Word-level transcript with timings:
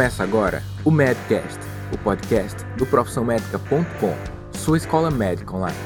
Começa 0.00 0.22
agora 0.22 0.62
o 0.82 0.90
Medcast, 0.90 1.60
o 1.92 1.98
podcast 1.98 2.64
do 2.78 2.86
profissãomédica.com, 2.86 4.16
sua 4.58 4.78
escola 4.78 5.10
médica 5.10 5.54
online. 5.54 5.76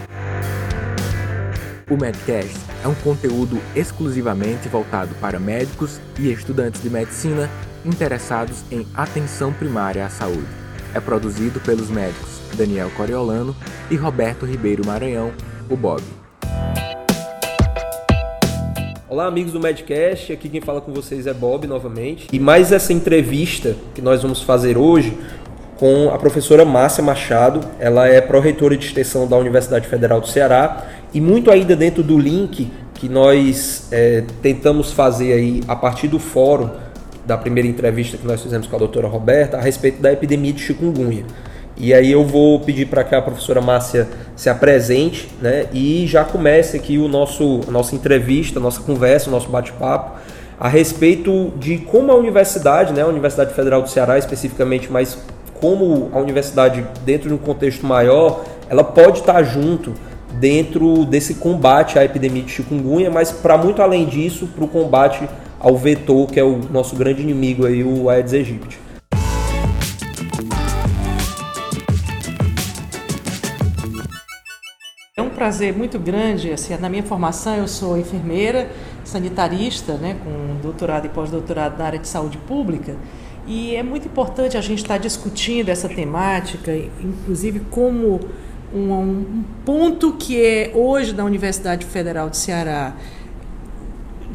O 1.90 1.96
Medcast 1.96 2.56
é 2.85 2.87
um 2.87 2.95
conteúdo 2.95 3.61
exclusivamente 3.74 4.69
voltado 4.69 5.17
para 5.17 5.40
médicos 5.40 6.00
e 6.17 6.31
estudantes 6.31 6.81
de 6.81 6.88
medicina 6.88 7.50
interessados 7.85 8.63
em 8.71 8.87
atenção 8.95 9.53
primária 9.53 10.06
à 10.06 10.08
saúde. 10.08 10.46
É 10.94 11.01
produzido 11.01 11.58
pelos 11.58 11.90
médicos 11.90 12.40
Daniel 12.56 12.92
Coriolano 12.96 13.53
e 13.90 13.96
Roberto 13.96 14.46
Ribeiro 14.46 14.87
Maranhão, 14.87 15.33
o 15.69 15.76
Bob. 15.76 16.23
Olá, 19.15 19.27
amigos 19.27 19.52
do 19.52 19.60
Medcast. 19.60 20.32
Aqui 20.32 20.48
quem 20.48 20.60
fala 20.60 20.80
com 20.80 20.92
vocês 20.92 21.28
é 21.28 21.32
Bob 21.32 21.68
novamente. 21.68 22.27
E 22.32 22.41
mais 22.41 22.73
essa 22.73 22.92
entrevista 22.92 23.77
que 23.95 24.02
nós 24.02 24.20
vamos 24.20 24.42
fazer 24.42 24.77
hoje 24.77 25.16
com 25.77 26.10
a 26.12 26.18
professora 26.18 26.64
Márcia 26.64 27.00
Machado. 27.00 27.60
Ela 27.78 28.09
é 28.09 28.20
pró-reitora 28.20 28.77
de 28.77 28.84
extensão 28.84 29.28
da 29.28 29.37
Universidade 29.37 29.87
Federal 29.87 30.20
do 30.20 30.27
Ceará 30.27 30.88
e 31.14 31.20
muito 31.20 31.48
ainda 31.52 31.77
dentro 31.77 32.02
do 32.02 32.18
link 32.18 32.73
que 32.95 33.09
nós 33.09 33.87
é, 33.92 34.24
tentamos 34.42 34.90
fazer 34.90 35.32
aí 35.32 35.62
a 35.68 35.76
partir 35.76 36.09
do 36.09 36.18
fórum 36.18 36.70
da 37.24 37.38
primeira 37.38 37.68
entrevista 37.68 38.16
que 38.16 38.26
nós 38.26 38.42
fizemos 38.42 38.66
com 38.66 38.74
a 38.74 38.80
doutora 38.80 39.06
Roberta 39.06 39.59
a 39.59 39.60
respeito 39.60 40.02
da 40.02 40.12
epidemia 40.12 40.52
de 40.52 40.60
chikungunya. 40.60 41.24
E 41.77 41.92
aí 41.92 42.12
eu 42.12 42.24
vou 42.24 42.60
pedir 42.60 42.87
para 42.87 43.02
que 43.02 43.14
a 43.14 43.23
professora 43.23 43.60
Márcia 43.60 44.09
se 44.37 44.48
apresente 44.48 45.28
né, 45.41 45.66
e 45.73 46.06
já 46.06 46.24
comece 46.24 46.77
aqui 46.77 46.98
o 46.98 47.09
nosso, 47.09 47.60
a 47.66 47.70
nossa 47.70 47.95
entrevista, 47.95 48.59
a 48.59 48.62
nossa 48.62 48.80
conversa, 48.80 49.28
o 49.28 49.32
nosso 49.32 49.48
bate-papo 49.48 50.18
a 50.59 50.68
respeito 50.68 51.52
de 51.59 51.79
como 51.79 52.12
a 52.12 52.15
universidade, 52.15 52.93
né, 52.93 53.02
a 53.02 53.07
Universidade 53.07 53.52
Federal 53.54 53.82
do 53.82 53.88
Ceará 53.88 54.18
especificamente, 54.18 54.90
mas 54.90 55.18
como 55.54 56.10
a 56.13 56.18
universidade, 56.18 56.87
dentro 57.04 57.29
de 57.29 57.35
um 57.35 57.38
contexto 57.38 57.87
maior, 57.87 58.45
ela 58.68 58.85
pode 58.85 59.20
estar 59.20 59.43
junto 59.43 59.93
dentro 60.32 61.04
desse 61.04 61.35
combate 61.35 61.98
à 61.98 62.04
epidemia 62.04 62.43
de 62.43 62.51
chikungunya, 62.51 63.10
mas 63.10 63.30
para 63.30 63.57
muito 63.57 63.80
além 63.80 64.05
disso, 64.05 64.48
para 64.55 64.65
o 64.65 64.69
combate 64.69 65.29
ao 65.59 65.77
vetor, 65.77 66.27
que 66.29 66.39
é 66.39 66.45
o 66.45 66.59
nosso 66.70 66.97
grande 66.97 67.23
inimigo 67.23 67.67
aí, 67.67 67.83
o 67.83 68.11
Aedes 68.11 68.35
aegypti. 68.35 68.84
Prazer 75.35 75.77
muito 75.77 75.99
grande. 75.99 76.53
Assim, 76.53 76.77
na 76.79 76.89
minha 76.89 77.03
formação, 77.03 77.57
eu 77.57 77.69
sou 77.69 77.99
enfermeira, 77.99 78.71
sanitarista, 79.05 79.95
né, 79.95 80.17
com 80.25 80.61
doutorado 80.63 81.07
e 81.07 81.09
pós-doutorado 81.09 81.79
na 81.79 81.85
área 81.85 81.99
de 81.99 82.09
saúde 82.09 82.39
pública. 82.39 82.97
E 83.47 83.77
é 83.77 83.83
muito 83.83 84.07
importante 84.07 84.57
a 84.57 84.61
gente 84.61 84.79
estar 84.79 84.97
discutindo 84.97 85.69
essa 85.69 85.89
temática, 85.89 86.75
inclusive 86.75 87.61
como 87.71 88.21
um, 88.75 88.93
um 88.93 89.45
ponto 89.65 90.15
que 90.15 90.43
é 90.43 90.73
hoje 90.75 91.13
da 91.13 91.25
Universidade 91.25 91.85
Federal 91.85 92.31
de 92.31 92.39
Ceará, 92.39 92.95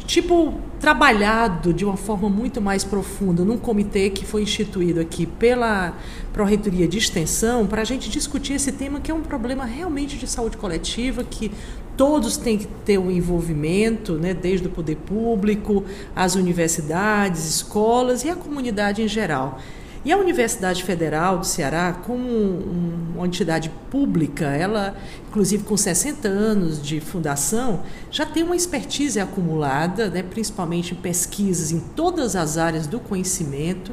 tipo 0.06 0.54
trabalhado 0.80 1.74
de 1.74 1.84
uma 1.84 1.96
forma 1.96 2.28
muito 2.30 2.58
mais 2.58 2.82
profunda 2.82 3.44
num 3.44 3.58
comitê 3.58 4.08
que 4.08 4.24
foi 4.24 4.42
instituído 4.42 4.98
aqui 4.98 5.26
pela 5.26 5.94
Pró-Reitoria 6.32 6.88
de 6.88 6.96
Extensão 6.96 7.66
para 7.66 7.82
a 7.82 7.84
gente 7.84 8.08
discutir 8.08 8.54
esse 8.54 8.72
tema 8.72 8.98
que 8.98 9.10
é 9.10 9.14
um 9.14 9.20
problema 9.20 9.66
realmente 9.66 10.16
de 10.16 10.26
saúde 10.26 10.56
coletiva, 10.56 11.22
que 11.22 11.52
todos 11.98 12.38
têm 12.38 12.56
que 12.56 12.66
ter 12.66 12.96
um 12.96 13.10
envolvimento, 13.10 14.14
né, 14.14 14.32
desde 14.32 14.68
o 14.68 14.70
poder 14.70 14.96
público, 14.96 15.84
as 16.16 16.34
universidades, 16.34 17.46
escolas 17.46 18.24
e 18.24 18.30
a 18.30 18.34
comunidade 18.34 19.02
em 19.02 19.08
geral. 19.08 19.60
E 20.02 20.12
a 20.12 20.16
Universidade 20.16 20.82
Federal 20.82 21.38
do 21.38 21.46
Ceará, 21.46 21.92
como 21.92 22.26
uma 23.14 23.26
entidade 23.26 23.70
pública, 23.90 24.46
ela, 24.46 24.96
inclusive 25.28 25.62
com 25.62 25.76
60 25.76 26.26
anos 26.26 26.82
de 26.82 27.00
fundação, 27.00 27.82
já 28.10 28.24
tem 28.24 28.42
uma 28.42 28.56
expertise 28.56 29.20
acumulada, 29.20 30.08
né, 30.08 30.22
principalmente 30.22 30.94
em 30.94 30.96
pesquisas 30.96 31.70
em 31.70 31.80
todas 31.80 32.34
as 32.34 32.56
áreas 32.56 32.86
do 32.86 32.98
conhecimento, 32.98 33.92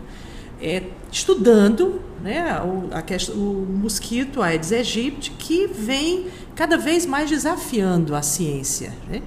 é, 0.62 0.84
estudando 1.12 2.02
né, 2.24 2.62
o, 2.62 2.90
a 2.94 3.04
o 3.34 3.68
mosquito 3.70 4.42
Aedes 4.42 4.72
aegypti, 4.72 5.31
que 5.31 5.68
vem 5.68 6.28
cada 6.56 6.78
vez 6.78 7.06
mais 7.06 7.30
desafiando 7.30 8.16
a 8.16 8.22
ciência. 8.22 8.94
Né? 9.10 9.22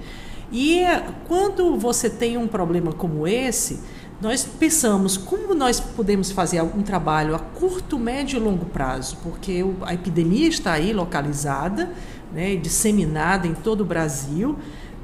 E 0.51 0.81
quando 1.27 1.77
você 1.77 2.09
tem 2.09 2.37
um 2.37 2.47
problema 2.47 2.91
como 2.91 3.27
esse, 3.27 3.79
nós 4.21 4.45
pensamos 4.45 5.17
como 5.17 5.55
nós 5.55 5.79
podemos 5.79 6.31
fazer 6.31 6.61
um 6.61 6.83
trabalho 6.83 7.33
a 7.33 7.39
curto, 7.39 7.97
médio 7.97 8.37
e 8.37 8.39
longo 8.39 8.65
prazo, 8.65 9.17
porque 9.23 9.65
a 9.81 9.95
epidemia 9.95 10.47
está 10.47 10.73
aí 10.73 10.93
localizada, 10.93 11.89
né, 12.31 12.55
disseminada 12.55 13.47
em 13.47 13.55
todo 13.55 13.81
o 13.81 13.85
Brasil, 13.85 14.59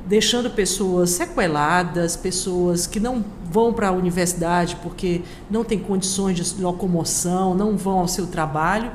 deixando 0.06 0.52
pessoas 0.52 1.10
sequeladas, 1.10 2.16
pessoas 2.16 2.86
que 2.86 3.00
não 3.00 3.26
vão 3.50 3.74
para 3.74 3.90
a 3.90 3.92
universidade 3.92 4.78
porque 4.84 5.22
não 5.50 5.64
têm 5.64 5.80
condições 5.80 6.38
de 6.38 6.62
locomoção, 6.62 7.56
não 7.56 7.76
vão 7.76 8.00
ao 8.00 8.08
seu 8.08 8.28
trabalho. 8.28 8.92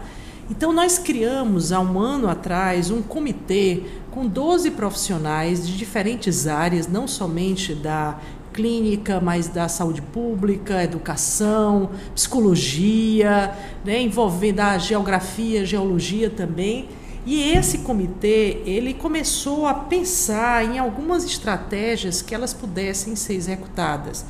Então, 0.49 0.73
nós 0.73 0.99
criamos 0.99 1.73
há 1.73 1.81
um 1.81 1.99
ano 1.99 2.29
atrás 2.29 2.91
um 2.91 3.03
comitê 3.03 3.83
com 4.11 4.27
12 4.27 4.71
profissionais 4.73 5.67
de 5.67 5.77
diferentes 5.77 6.47
áreas, 6.47 6.87
não 6.87 7.09
somente 7.09 7.75
da 7.75 8.19
clínica, 8.53 9.21
mas 9.21 9.49
da 9.49 9.69
saúde 9.69 10.03
pública, 10.03 10.83
educação, 10.83 11.91
psicologia, 12.15 13.53
né, 13.85 14.01
envolvendo 14.03 14.61
a 14.61 14.79
geografia, 14.79 15.65
geologia 15.65 16.31
também. 16.31 16.89
E 17.25 17.53
esse 17.53 17.79
comitê, 17.79 18.63
ele 18.67 18.95
começou 18.95 19.67
a 19.67 19.75
pensar 19.75 20.65
em 20.65 20.79
algumas 20.79 21.25
estratégias 21.25 22.21
que 22.21 22.35
elas 22.35 22.53
pudessem 22.53 23.15
ser 23.15 23.35
executadas 23.35 24.25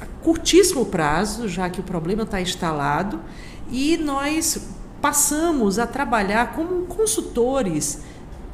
a 0.00 0.06
curtíssimo 0.22 0.84
prazo, 0.86 1.48
já 1.48 1.70
que 1.70 1.80
o 1.80 1.82
problema 1.82 2.24
está 2.24 2.40
instalado, 2.40 3.20
e 3.70 3.96
nós 3.96 4.68
passamos 5.00 5.78
a 5.78 5.86
trabalhar 5.86 6.54
como 6.54 6.86
consultores 6.86 8.02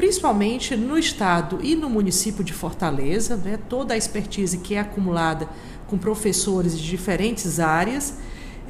principalmente 0.02 0.74
no 0.74 0.98
estado 0.98 1.60
e 1.62 1.76
no 1.76 1.88
município 1.88 2.42
de 2.42 2.52
Fortaleza, 2.52 3.36
né, 3.36 3.56
toda 3.68 3.94
a 3.94 3.96
expertise 3.96 4.58
que 4.58 4.74
é 4.74 4.80
acumulada 4.80 5.48
com 5.86 5.96
professores 5.96 6.76
de 6.76 6.88
diferentes 6.88 7.60
áreas. 7.60 8.18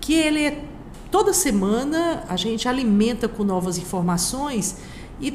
que 0.00 0.14
ele 0.14 0.44
é 0.44 0.62
toda 1.10 1.32
semana 1.32 2.22
a 2.28 2.36
gente 2.36 2.68
alimenta 2.68 3.26
com 3.26 3.42
novas 3.42 3.76
informações 3.76 4.76
e 5.20 5.32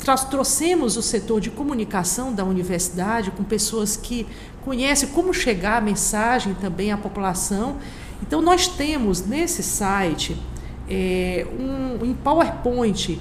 trouxemos 0.00 0.96
o 0.96 1.02
setor 1.02 1.40
de 1.40 1.50
comunicação 1.50 2.32
da 2.32 2.44
universidade 2.44 3.30
com 3.30 3.44
pessoas 3.44 3.96
que 3.96 4.26
conhecem 4.64 5.08
como 5.10 5.32
chegar 5.32 5.78
a 5.78 5.80
mensagem 5.80 6.54
também 6.54 6.92
à 6.92 6.96
população. 6.96 7.76
Então, 8.22 8.40
nós 8.40 8.66
temos 8.68 9.24
nesse 9.24 9.62
site 9.62 10.36
é, 10.88 11.46
um, 11.58 12.04
em 12.04 12.14
PowerPoint, 12.14 13.20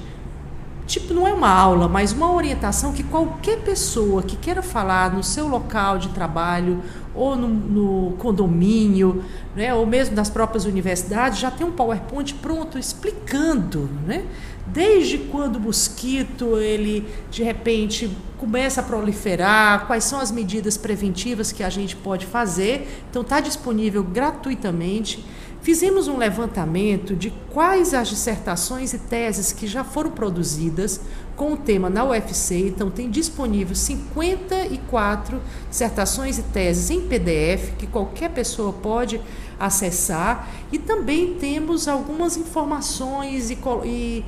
tipo, 0.88 1.14
não 1.14 1.28
é 1.28 1.34
uma 1.34 1.50
aula, 1.50 1.88
mas 1.88 2.12
uma 2.12 2.32
orientação 2.34 2.92
que 2.92 3.04
qualquer 3.04 3.60
pessoa 3.60 4.24
que 4.24 4.36
queira 4.36 4.62
falar 4.62 5.14
no 5.14 5.24
seu 5.24 5.48
local 5.48 6.00
de 6.00 6.10
trabalho 6.10 6.82
ou 7.14 7.36
no, 7.36 7.48
no 7.48 8.12
condomínio, 8.18 9.24
né, 9.56 9.74
ou 9.74 9.86
mesmo 9.86 10.16
das 10.16 10.30
próprias 10.30 10.66
universidades, 10.66 11.40
já 11.40 11.52
tem 11.52 11.66
um 11.66 11.72
PowerPoint 11.72 12.34
pronto 12.36 12.78
explicando, 12.80 13.90
né? 14.06 14.26
Desde 14.72 15.18
quando 15.18 15.56
o 15.56 15.60
mosquito 15.60 16.58
ele 16.58 17.08
de 17.32 17.44
repente 17.44 18.10
começa 18.38 18.82
a 18.82 18.84
proliferar, 18.84 19.88
quais 19.88 20.04
são 20.04 20.20
as 20.20 20.32
medidas 20.32 20.78
preventivas 20.78 21.52
que 21.52 21.64
a 21.64 21.70
gente 21.70 21.96
pode 21.96 22.26
fazer. 22.26 23.04
Então 23.10 23.22
está 23.22 23.40
disponível 23.40 24.04
gratuitamente. 24.04 25.26
Fizemos 25.62 26.08
um 26.08 26.18
levantamento 26.18 27.16
de 27.16 27.32
quais 27.52 27.94
as 27.94 28.08
dissertações 28.08 28.94
e 28.94 29.00
teses 29.00 29.52
que 29.52 29.68
já 29.68 29.84
foram 29.84 30.12
produzidas 30.12 31.02
com 31.36 31.54
o 31.54 31.58
tema 31.58 31.90
na 31.90 32.06
UFC. 32.06 32.68
Então 32.68 32.90
tem 32.90 33.10
disponível 33.10 33.76
54 33.76 35.42
dissertações 35.70 36.38
e 36.38 36.44
teses 36.44 36.90
em 36.90 37.02
PDF 37.02 37.74
que 37.78 37.88
qualquer 37.88 38.30
pessoa 38.30 38.72
pode 38.72 39.20
acessar 39.60 40.50
e 40.72 40.80
também 40.80 41.34
temos 41.34 41.90
algumas 41.90 42.38
informações 42.38 43.50
e, 43.50 43.58
e 43.84 44.26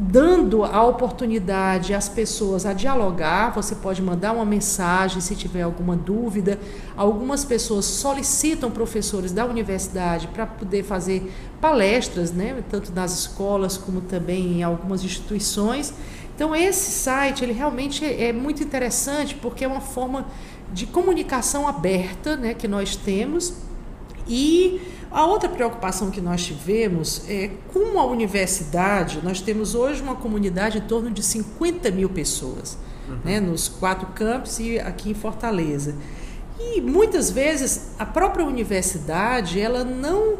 dando 0.00 0.62
a 0.62 0.84
oportunidade 0.84 1.92
às 1.92 2.08
pessoas 2.08 2.64
a 2.64 2.72
dialogar. 2.72 3.52
Você 3.54 3.74
pode 3.74 4.00
mandar 4.00 4.32
uma 4.32 4.44
mensagem 4.44 5.20
se 5.20 5.34
tiver 5.34 5.62
alguma 5.62 5.96
dúvida. 5.96 6.58
Algumas 6.96 7.44
pessoas 7.44 7.84
solicitam 7.84 8.70
professores 8.70 9.32
da 9.32 9.44
universidade 9.44 10.28
para 10.28 10.46
poder 10.46 10.84
fazer 10.84 11.32
palestras, 11.60 12.30
né, 12.30 12.62
tanto 12.70 12.92
nas 12.92 13.12
escolas 13.12 13.76
como 13.76 14.00
também 14.02 14.58
em 14.58 14.62
algumas 14.62 15.02
instituições. 15.02 15.92
Então 16.36 16.54
esse 16.54 16.92
site 16.92 17.42
ele 17.44 17.52
realmente 17.52 18.04
é 18.04 18.32
muito 18.32 18.62
interessante 18.62 19.34
porque 19.34 19.64
é 19.64 19.68
uma 19.68 19.80
forma 19.80 20.26
de 20.72 20.86
comunicação 20.86 21.66
aberta, 21.66 22.36
né, 22.36 22.54
que 22.54 22.68
nós 22.68 22.94
temos 22.94 23.54
e 24.28 24.80
a 25.10 25.26
outra 25.26 25.48
preocupação 25.48 26.10
que 26.10 26.20
nós 26.20 26.44
tivemos 26.44 27.22
é 27.28 27.50
com 27.72 27.98
a 27.98 28.04
universidade, 28.04 29.20
nós 29.22 29.40
temos 29.40 29.74
hoje 29.74 30.02
uma 30.02 30.14
comunidade 30.14 30.78
em 30.78 30.82
torno 30.82 31.10
de 31.10 31.22
50 31.22 31.90
mil 31.90 32.10
pessoas, 32.10 32.76
uhum. 33.08 33.18
né, 33.24 33.40
nos 33.40 33.68
quatro 33.68 34.06
campos 34.08 34.58
e 34.58 34.78
aqui 34.78 35.10
em 35.10 35.14
Fortaleza. 35.14 35.94
E 36.60 36.80
muitas 36.80 37.30
vezes 37.30 37.92
a 37.98 38.04
própria 38.04 38.44
universidade 38.44 39.60
ela 39.60 39.84
não 39.84 40.38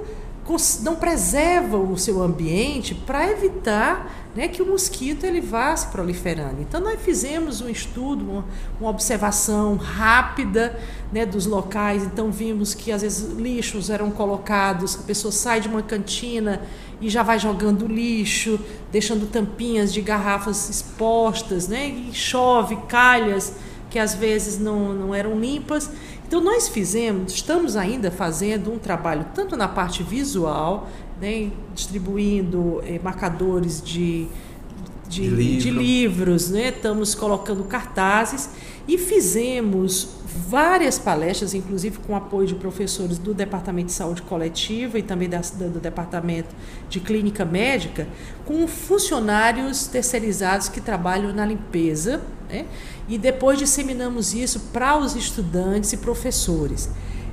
não 0.82 0.96
preserva 0.96 1.76
o 1.76 1.96
seu 1.98 2.22
ambiente 2.22 2.94
para 2.94 3.30
evitar 3.30 4.28
né, 4.34 4.46
que 4.46 4.62
o 4.62 4.66
mosquito 4.66 5.24
ele 5.24 5.40
vá 5.40 5.74
se 5.74 5.88
proliferando. 5.88 6.60
Então 6.60 6.80
nós 6.80 7.00
fizemos 7.00 7.60
um 7.60 7.68
estudo, 7.68 8.24
uma, 8.24 8.44
uma 8.80 8.90
observação 8.90 9.76
rápida 9.76 10.78
né, 11.12 11.26
dos 11.26 11.44
locais. 11.44 12.04
Então 12.04 12.30
vimos 12.30 12.72
que 12.72 12.92
às 12.92 13.02
vezes 13.02 13.36
lixos 13.36 13.90
eram 13.90 14.10
colocados, 14.10 14.94
a 14.94 15.02
pessoa 15.02 15.32
sai 15.32 15.60
de 15.60 15.68
uma 15.68 15.82
cantina 15.82 16.62
e 17.00 17.10
já 17.10 17.22
vai 17.22 17.38
jogando 17.38 17.86
lixo, 17.86 18.60
deixando 18.92 19.26
tampinhas 19.26 19.92
de 19.92 20.00
garrafas 20.00 20.68
expostas, 20.70 21.68
né, 21.68 21.88
e 21.88 22.14
chove, 22.14 22.76
calhas 22.88 23.54
que 23.90 23.98
às 23.98 24.14
vezes 24.14 24.58
não, 24.58 24.92
não 24.92 25.14
eram 25.14 25.38
limpas. 25.38 25.90
Então, 26.28 26.42
nós 26.42 26.68
fizemos, 26.68 27.32
estamos 27.32 27.74
ainda 27.74 28.10
fazendo 28.10 28.70
um 28.70 28.78
trabalho 28.78 29.24
tanto 29.34 29.56
na 29.56 29.66
parte 29.66 30.02
visual, 30.02 30.86
né, 31.18 31.50
distribuindo 31.74 32.82
eh, 32.84 33.00
marcadores 33.02 33.80
de, 33.80 34.28
de, 35.08 35.22
de, 35.22 35.30
livro. 35.30 35.60
de 35.62 35.70
livros, 35.70 36.50
né, 36.50 36.68
estamos 36.68 37.14
colocando 37.14 37.64
cartazes 37.64 38.50
e 38.86 38.98
fizemos 38.98 40.18
várias 40.50 40.98
palestras, 40.98 41.54
inclusive 41.54 41.98
com 41.98 42.14
apoio 42.14 42.46
de 42.46 42.54
professores 42.54 43.16
do 43.16 43.32
Departamento 43.32 43.86
de 43.86 43.92
Saúde 43.92 44.20
Coletiva 44.20 44.98
e 44.98 45.02
também 45.02 45.30
da, 45.30 45.40
do 45.40 45.80
Departamento 45.80 46.54
de 46.90 47.00
Clínica 47.00 47.46
Médica, 47.46 48.06
com 48.44 48.68
funcionários 48.68 49.86
terceirizados 49.86 50.68
que 50.68 50.80
trabalham 50.80 51.32
na 51.32 51.46
limpeza. 51.46 52.20
Né? 52.50 52.66
E 53.08 53.16
depois 53.16 53.58
disseminamos 53.58 54.34
isso 54.34 54.60
para 54.72 54.98
os 54.98 55.16
estudantes 55.16 55.92
e 55.92 55.96
professores. 55.96 56.90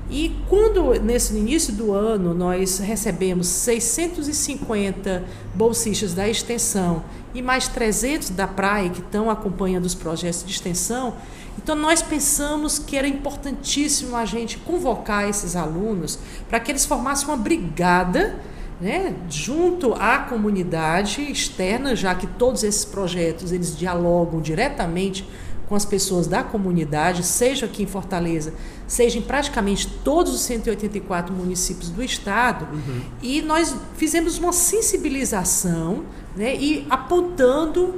E 0.09 0.35
quando, 0.47 0.93
nesse 1.01 1.35
início 1.35 1.73
do 1.73 1.91
ano, 1.91 2.33
nós 2.33 2.77
recebemos 2.77 3.47
650 3.47 5.23
bolsistas 5.55 6.13
da 6.13 6.29
extensão 6.29 7.03
e 7.33 7.41
mais 7.41 7.67
300 7.67 8.29
da 8.29 8.47
praia 8.47 8.89
que 8.89 8.99
estão 8.99 9.29
acompanhando 9.29 9.85
os 9.85 9.95
projetos 9.95 10.43
de 10.45 10.51
extensão, 10.51 11.15
então 11.57 11.75
nós 11.75 12.01
pensamos 12.01 12.77
que 12.77 12.95
era 12.95 13.07
importantíssimo 13.07 14.15
a 14.15 14.25
gente 14.25 14.57
convocar 14.59 15.27
esses 15.27 15.55
alunos 15.55 16.19
para 16.47 16.59
que 16.59 16.71
eles 16.71 16.85
formassem 16.85 17.27
uma 17.27 17.37
brigada 17.37 18.39
né, 18.79 19.15
junto 19.29 19.93
à 19.93 20.19
comunidade 20.19 21.21
externa, 21.21 21.95
já 21.95 22.13
que 22.13 22.27
todos 22.27 22.63
esses 22.63 22.85
projetos 22.85 23.51
eles 23.51 23.75
dialogam 23.75 24.39
diretamente 24.41 25.27
com 25.67 25.75
as 25.75 25.85
pessoas 25.85 26.27
da 26.27 26.43
comunidade, 26.43 27.23
seja 27.23 27.65
aqui 27.65 27.83
em 27.83 27.87
Fortaleza, 27.87 28.53
seja 28.87 29.17
em 29.17 29.21
praticamente 29.21 29.87
todos 30.03 30.33
os 30.33 30.41
184 30.41 31.33
municípios 31.33 31.89
do 31.89 32.03
estado, 32.03 32.67
uhum. 32.71 33.01
e 33.21 33.41
nós 33.41 33.75
fizemos 33.95 34.37
uma 34.37 34.53
sensibilização 34.53 36.03
né, 36.35 36.55
e 36.55 36.85
apontando 36.89 37.95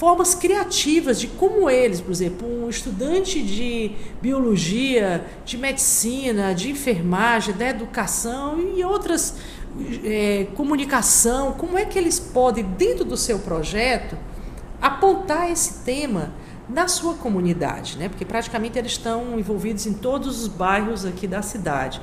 formas 0.00 0.34
criativas 0.34 1.20
de 1.20 1.26
como 1.26 1.68
eles, 1.68 2.00
por 2.00 2.10
exemplo, 2.10 2.48
um 2.48 2.70
estudante 2.70 3.42
de 3.42 3.92
biologia, 4.22 5.26
de 5.44 5.58
medicina, 5.58 6.54
de 6.54 6.70
enfermagem, 6.70 7.54
da 7.54 7.68
educação 7.68 8.58
e 8.74 8.82
outras 8.82 9.34
é, 10.02 10.46
comunicação, 10.54 11.52
como 11.52 11.76
é 11.76 11.84
que 11.84 11.98
eles 11.98 12.18
podem, 12.18 12.64
dentro 12.64 13.04
do 13.04 13.16
seu 13.16 13.40
projeto, 13.40 14.16
apontar 14.80 15.50
esse 15.50 15.84
tema 15.84 16.32
na 16.72 16.86
sua 16.86 17.14
comunidade, 17.14 17.98
né? 17.98 18.08
porque 18.08 18.24
praticamente 18.24 18.78
eles 18.78 18.92
estão 18.92 19.38
envolvidos 19.38 19.86
em 19.86 19.92
todos 19.92 20.40
os 20.40 20.48
bairros 20.48 21.04
aqui 21.04 21.26
da 21.26 21.42
cidade. 21.42 22.00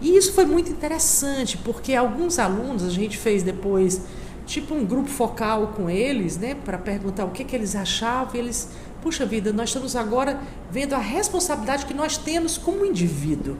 E 0.00 0.16
isso 0.16 0.32
foi 0.32 0.44
muito 0.44 0.70
interessante, 0.70 1.56
porque 1.58 1.94
alguns 1.94 2.38
alunos, 2.38 2.84
a 2.84 2.90
gente 2.90 3.16
fez 3.16 3.42
depois 3.42 4.02
tipo 4.46 4.74
um 4.74 4.84
grupo 4.84 5.08
focal 5.08 5.68
com 5.76 5.88
eles, 5.88 6.36
né, 6.36 6.54
para 6.54 6.76
perguntar 6.76 7.24
o 7.24 7.30
que, 7.30 7.44
que 7.44 7.54
eles 7.54 7.76
achavam, 7.76 8.34
eles, 8.34 8.68
puxa 9.02 9.24
vida, 9.24 9.52
nós 9.52 9.68
estamos 9.68 9.94
agora 9.94 10.40
vendo 10.70 10.94
a 10.94 10.98
responsabilidade 10.98 11.86
que 11.86 11.94
nós 11.94 12.16
temos 12.16 12.58
como 12.58 12.84
indivíduo. 12.84 13.56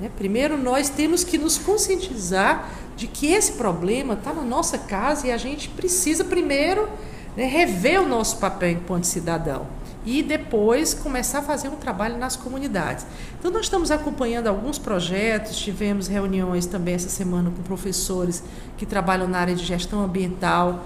Né? 0.00 0.10
Primeiro, 0.16 0.58
nós 0.58 0.88
temos 0.88 1.22
que 1.24 1.38
nos 1.38 1.58
conscientizar 1.58 2.68
de 2.96 3.06
que 3.06 3.28
esse 3.28 3.52
problema 3.52 4.14
está 4.14 4.32
na 4.32 4.42
nossa 4.42 4.76
casa 4.78 5.28
e 5.28 5.32
a 5.32 5.36
gente 5.36 5.68
precisa 5.68 6.24
primeiro 6.24 6.88
né, 7.36 7.44
rever 7.44 8.02
o 8.02 8.08
nosso 8.08 8.38
papel 8.38 8.70
enquanto 8.72 9.04
cidadão 9.04 9.81
e 10.04 10.22
depois 10.22 10.94
começar 10.94 11.40
a 11.40 11.42
fazer 11.42 11.68
um 11.68 11.76
trabalho 11.76 12.18
nas 12.18 12.36
comunidades. 12.36 13.06
Então, 13.38 13.50
nós 13.50 13.62
estamos 13.62 13.90
acompanhando 13.90 14.48
alguns 14.48 14.78
projetos, 14.78 15.56
tivemos 15.56 16.08
reuniões 16.08 16.66
também 16.66 16.94
essa 16.94 17.08
semana 17.08 17.50
com 17.50 17.62
professores 17.62 18.42
que 18.76 18.84
trabalham 18.84 19.28
na 19.28 19.38
área 19.38 19.54
de 19.54 19.64
gestão 19.64 20.02
ambiental, 20.02 20.84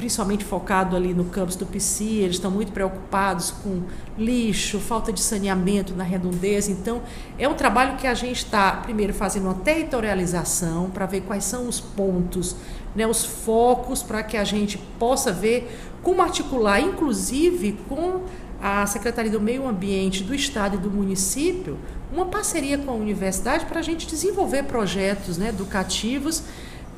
principalmente 0.00 0.46
focado 0.46 0.96
ali 0.96 1.12
no 1.12 1.26
campus 1.26 1.56
do 1.56 1.66
PC, 1.66 2.04
eles 2.04 2.36
estão 2.36 2.50
muito 2.50 2.72
preocupados 2.72 3.50
com 3.50 3.82
lixo, 4.16 4.80
falta 4.80 5.12
de 5.12 5.20
saneamento 5.20 5.94
na 5.94 6.02
redondeza. 6.02 6.72
Então, 6.72 7.02
é 7.38 7.46
um 7.46 7.52
trabalho 7.52 7.98
que 7.98 8.06
a 8.06 8.14
gente 8.14 8.38
está, 8.38 8.72
primeiro, 8.72 9.12
fazendo 9.12 9.44
uma 9.44 9.54
territorialização 9.56 10.88
para 10.88 11.04
ver 11.04 11.20
quais 11.20 11.44
são 11.44 11.68
os 11.68 11.80
pontos, 11.80 12.56
né, 12.96 13.06
os 13.06 13.26
focos, 13.26 14.02
para 14.02 14.22
que 14.22 14.38
a 14.38 14.44
gente 14.44 14.78
possa 14.98 15.30
ver 15.30 15.70
como 16.02 16.22
articular, 16.22 16.80
inclusive 16.80 17.78
com 17.88 18.22
a 18.60 18.86
Secretaria 18.86 19.30
do 19.30 19.40
Meio 19.40 19.66
Ambiente 19.66 20.22
do 20.22 20.34
Estado 20.34 20.76
e 20.76 20.78
do 20.78 20.90
município, 20.90 21.78
uma 22.12 22.26
parceria 22.26 22.76
com 22.76 22.90
a 22.90 22.94
universidade 22.94 23.66
para 23.66 23.80
a 23.80 23.82
gente 23.82 24.06
desenvolver 24.06 24.64
projetos 24.64 25.38
né, 25.38 25.48
educativos 25.48 26.42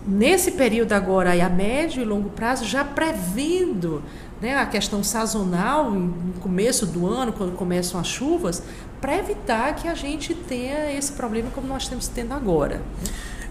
nesse 0.07 0.53
período 0.53 0.93
agora 0.93 1.33
a 1.45 1.49
médio 1.49 2.03
e 2.03 2.05
longo 2.05 2.31
prazo, 2.31 2.65
já 2.65 2.85
prevendo 2.85 4.03
né, 4.41 4.57
a 4.57 4.67
questão 4.67 5.05
sazonal 5.05 5.91
no 5.91 6.33
começo 6.41 6.87
do 6.87 7.07
ano, 7.07 7.33
quando 7.33 7.57
começam 7.57 8.01
as 8.01 8.09
chuvas, 8.09 8.63
para 9.01 9.17
evitar 9.17 9.75
que 9.77 9.87
a 9.87 9.95
gente 9.95 10.35
tenha 10.35 10.93
esse 10.93 11.13
problema 11.13 11.51
como 11.55 11.69
nós 11.69 11.85
estamos 11.85 12.09
tendo 12.09 12.33
agora. 12.33 12.77
Né? 12.77 12.83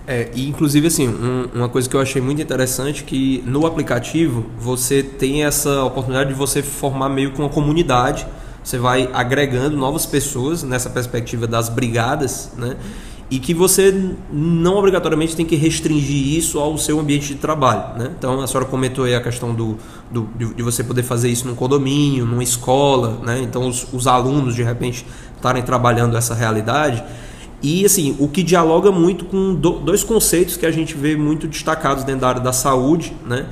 É, 0.07 0.29
e 0.33 0.47
inclusive 0.47 0.87
assim, 0.87 1.07
um, 1.07 1.47
uma 1.53 1.69
coisa 1.69 1.87
que 1.87 1.95
eu 1.95 2.01
achei 2.01 2.21
muito 2.21 2.41
interessante 2.41 3.03
que 3.03 3.43
no 3.45 3.65
aplicativo 3.65 4.45
você 4.59 5.03
tem 5.03 5.43
essa 5.43 5.83
oportunidade 5.83 6.29
de 6.29 6.35
você 6.35 6.63
formar 6.63 7.09
meio 7.09 7.31
que 7.31 7.39
uma 7.39 7.49
comunidade. 7.49 8.25
Você 8.63 8.77
vai 8.77 9.09
agregando 9.13 9.75
novas 9.75 10.05
pessoas 10.05 10.63
nessa 10.63 10.89
perspectiva 10.89 11.47
das 11.47 11.69
brigadas, 11.69 12.51
né? 12.57 12.77
E 13.29 13.39
que 13.39 13.53
você 13.53 14.13
não 14.29 14.75
obrigatoriamente 14.75 15.35
tem 15.37 15.45
que 15.45 15.55
restringir 15.55 16.37
isso 16.37 16.59
ao 16.59 16.77
seu 16.77 16.99
ambiente 16.99 17.29
de 17.29 17.35
trabalho. 17.35 17.97
Né? 17.97 18.11
Então 18.17 18.41
a 18.41 18.45
senhora 18.45 18.65
comentou 18.65 19.05
aí 19.05 19.15
a 19.15 19.21
questão 19.21 19.55
do, 19.55 19.77
do 20.11 20.27
de 20.35 20.61
você 20.61 20.83
poder 20.83 21.03
fazer 21.03 21.29
isso 21.29 21.47
num 21.47 21.55
condomínio, 21.55 22.25
numa 22.25 22.43
escola, 22.43 23.21
né? 23.23 23.39
Então 23.41 23.67
os, 23.67 23.87
os 23.93 24.05
alunos 24.05 24.53
de 24.53 24.63
repente 24.63 25.05
estarem 25.35 25.63
trabalhando 25.63 26.17
essa 26.17 26.35
realidade. 26.35 27.01
E 27.61 27.85
assim, 27.85 28.15
o 28.19 28.27
que 28.27 28.41
dialoga 28.41 28.91
muito 28.91 29.25
com 29.25 29.53
dois 29.53 30.03
conceitos 30.03 30.57
que 30.57 30.65
a 30.65 30.71
gente 30.71 30.95
vê 30.95 31.15
muito 31.15 31.47
destacados 31.47 32.03
dentro 32.03 32.21
da 32.21 32.29
área 32.29 32.41
da 32.41 32.53
saúde, 32.53 33.13
né? 33.25 33.47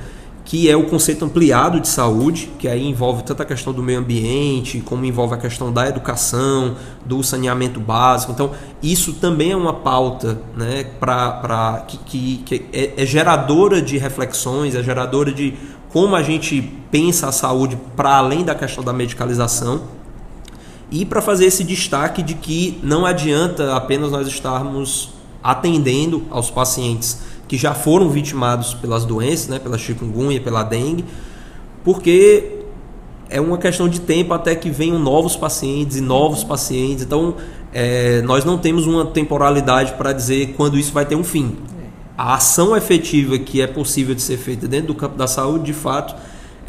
que 0.50 0.68
é 0.68 0.76
o 0.76 0.82
conceito 0.82 1.24
ampliado 1.24 1.78
de 1.78 1.86
saúde, 1.86 2.50
que 2.58 2.66
aí 2.66 2.84
envolve 2.84 3.22
tanto 3.22 3.40
a 3.40 3.46
questão 3.46 3.72
do 3.72 3.84
meio 3.84 4.00
ambiente, 4.00 4.80
como 4.80 5.04
envolve 5.04 5.32
a 5.32 5.36
questão 5.36 5.72
da 5.72 5.88
educação, 5.88 6.74
do 7.06 7.22
saneamento 7.22 7.78
básico. 7.78 8.32
Então, 8.32 8.50
isso 8.82 9.12
também 9.12 9.52
é 9.52 9.56
uma 9.56 9.74
pauta 9.74 10.40
né, 10.56 10.86
pra, 10.98 11.30
pra, 11.34 11.84
que, 11.86 11.98
que, 11.98 12.36
que 12.38 12.66
é, 12.72 13.00
é 13.00 13.06
geradora 13.06 13.80
de 13.80 13.96
reflexões, 13.96 14.74
é 14.74 14.82
geradora 14.82 15.32
de 15.32 15.54
como 15.92 16.16
a 16.16 16.22
gente 16.24 16.60
pensa 16.90 17.28
a 17.28 17.32
saúde 17.32 17.78
para 17.94 18.16
além 18.16 18.42
da 18.42 18.54
questão 18.56 18.82
da 18.82 18.92
medicalização. 18.92 19.82
E 20.90 21.04
para 21.04 21.22
fazer 21.22 21.46
esse 21.46 21.62
destaque 21.62 22.22
de 22.22 22.34
que 22.34 22.78
não 22.82 23.06
adianta 23.06 23.76
apenas 23.76 24.10
nós 24.10 24.26
estarmos 24.26 25.10
atendendo 25.42 26.24
aos 26.30 26.50
pacientes 26.50 27.22
que 27.46 27.56
já 27.56 27.74
foram 27.74 28.08
vitimados 28.08 28.74
pelas 28.74 29.04
doenças, 29.04 29.48
né, 29.48 29.58
pela 29.58 29.76
chikungunya, 29.76 30.40
pela 30.40 30.62
dengue, 30.62 31.04
porque 31.82 32.60
é 33.28 33.40
uma 33.40 33.58
questão 33.58 33.88
de 33.88 34.00
tempo 34.00 34.34
até 34.34 34.54
que 34.54 34.70
venham 34.70 34.98
novos 34.98 35.36
pacientes 35.36 35.96
e 35.96 36.00
novos 36.00 36.44
pacientes. 36.44 37.04
Então, 37.04 37.36
é, 37.72 38.20
nós 38.22 38.44
não 38.44 38.58
temos 38.58 38.86
uma 38.86 39.06
temporalidade 39.06 39.92
para 39.92 40.12
dizer 40.12 40.54
quando 40.56 40.78
isso 40.78 40.92
vai 40.92 41.04
ter 41.04 41.14
um 41.14 41.24
fim. 41.24 41.56
A 42.18 42.34
ação 42.34 42.76
efetiva 42.76 43.38
que 43.38 43.62
é 43.62 43.66
possível 43.66 44.14
de 44.14 44.22
ser 44.22 44.36
feita 44.36 44.68
dentro 44.68 44.88
do 44.88 44.94
campo 44.94 45.16
da 45.16 45.26
saúde, 45.26 45.64
de 45.64 45.72
fato, 45.72 46.14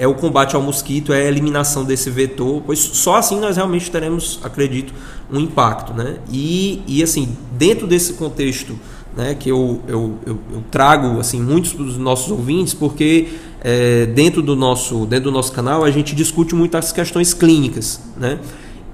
é 0.02 0.08
o 0.08 0.16
combate 0.16 0.56
ao 0.56 0.64
mosquito, 0.64 1.14
é 1.14 1.22
a 1.22 1.28
eliminação 1.28 1.86
desse 1.86 2.10
vetor, 2.10 2.64
pois 2.66 2.80
só 2.80 3.18
assim 3.18 3.40
nós 3.40 3.56
realmente 3.56 3.92
teremos, 3.92 4.40
acredito, 4.44 4.92
um 5.32 5.40
impacto. 5.40 5.94
Né? 5.94 6.18
E, 6.28 6.82
e 6.88 7.04
assim, 7.04 7.38
dentro 7.52 7.86
desse 7.86 8.14
contexto 8.14 8.76
né, 9.16 9.36
que 9.36 9.50
eu, 9.50 9.80
eu, 9.88 10.18
eu, 10.26 10.40
eu 10.54 10.64
trago 10.72 11.20
assim, 11.20 11.40
muitos 11.40 11.74
dos 11.74 12.00
nossos 12.00 12.32
ouvintes, 12.32 12.74
porque 12.74 13.28
é, 13.64 14.08
dentro, 14.08 14.42
do 14.42 14.56
nosso, 14.56 15.06
dentro 15.06 15.26
do 15.26 15.32
nosso 15.32 15.52
canal 15.52 15.84
a 15.84 15.92
gente 15.92 16.16
discute 16.16 16.56
muitas 16.56 16.92
questões 16.92 17.32
clínicas. 17.32 18.02
Né? 18.18 18.40